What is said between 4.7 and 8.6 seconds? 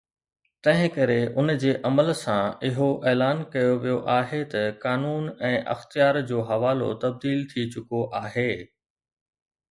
قانون ۽ اختيار جو حوالو تبديل ٿي چڪو آهي